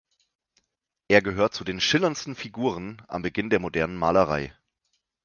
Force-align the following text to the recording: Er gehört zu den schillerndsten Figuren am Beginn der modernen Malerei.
Er 1.09 1.21
gehört 1.21 1.53
zu 1.53 1.63
den 1.63 1.79
schillerndsten 1.79 2.33
Figuren 2.33 3.03
am 3.07 3.21
Beginn 3.21 3.51
der 3.51 3.59
modernen 3.59 3.95
Malerei. 3.97 4.51